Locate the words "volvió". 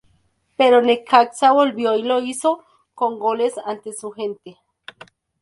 1.51-1.93